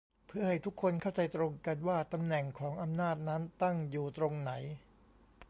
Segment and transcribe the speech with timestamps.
[0.27, 4.51] เพื่อให้ทุกคนเข้าใจตรงกันว่าตำแหน่งของอำนาจนั้นตั้งอยู่ตรงไหน